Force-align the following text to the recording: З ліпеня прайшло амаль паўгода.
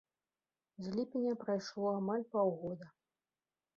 З 0.85 0.93
ліпеня 0.95 1.33
прайшло 1.45 1.85
амаль 2.01 2.25
паўгода. 2.33 2.85